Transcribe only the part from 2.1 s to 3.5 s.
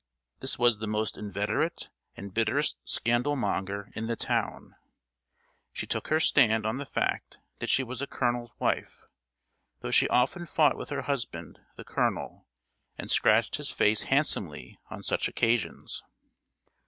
and bitterest scandal